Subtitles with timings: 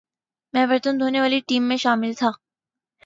[0.53, 2.29] میں برتن دھونے والی ٹیم میں شامل تھا